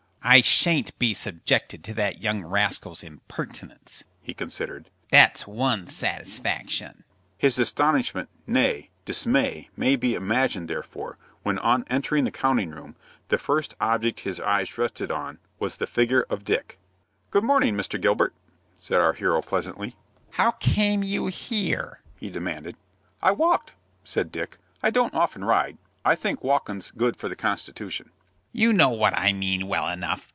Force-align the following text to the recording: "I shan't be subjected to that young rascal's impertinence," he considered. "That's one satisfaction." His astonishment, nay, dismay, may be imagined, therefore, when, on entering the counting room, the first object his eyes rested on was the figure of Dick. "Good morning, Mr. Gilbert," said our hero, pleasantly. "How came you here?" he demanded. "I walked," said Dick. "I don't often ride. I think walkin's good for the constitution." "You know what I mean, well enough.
"I 0.23 0.41
shan't 0.41 0.97
be 0.99 1.15
subjected 1.15 1.83
to 1.83 1.95
that 1.95 2.21
young 2.21 2.43
rascal's 2.45 3.01
impertinence," 3.01 4.03
he 4.21 4.35
considered. 4.35 4.91
"That's 5.09 5.47
one 5.47 5.87
satisfaction." 5.87 7.05
His 7.39 7.57
astonishment, 7.57 8.29
nay, 8.45 8.91
dismay, 9.03 9.69
may 9.75 9.95
be 9.95 10.13
imagined, 10.13 10.67
therefore, 10.69 11.17
when, 11.41 11.57
on 11.57 11.85
entering 11.89 12.25
the 12.25 12.31
counting 12.31 12.69
room, 12.69 12.95
the 13.29 13.39
first 13.39 13.73
object 13.81 14.19
his 14.19 14.39
eyes 14.39 14.77
rested 14.77 15.09
on 15.09 15.39
was 15.57 15.77
the 15.77 15.87
figure 15.87 16.27
of 16.29 16.45
Dick. 16.45 16.77
"Good 17.31 17.43
morning, 17.43 17.73
Mr. 17.75 17.99
Gilbert," 17.99 18.35
said 18.75 19.01
our 19.01 19.13
hero, 19.13 19.41
pleasantly. 19.41 19.95
"How 20.33 20.51
came 20.51 21.01
you 21.01 21.25
here?" 21.27 22.03
he 22.19 22.29
demanded. 22.29 22.75
"I 23.23 23.31
walked," 23.31 23.73
said 24.03 24.31
Dick. 24.31 24.59
"I 24.83 24.91
don't 24.91 25.15
often 25.15 25.43
ride. 25.43 25.79
I 26.05 26.13
think 26.13 26.43
walkin's 26.43 26.91
good 26.95 27.17
for 27.17 27.27
the 27.27 27.35
constitution." 27.35 28.11
"You 28.53 28.73
know 28.73 28.89
what 28.89 29.17
I 29.17 29.31
mean, 29.31 29.67
well 29.69 29.87
enough. 29.87 30.27